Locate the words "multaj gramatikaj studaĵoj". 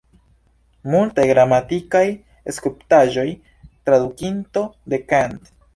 0.93-3.29